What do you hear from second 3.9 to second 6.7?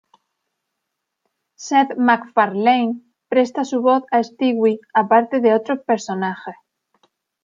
a Stewie aparte de otros personajes.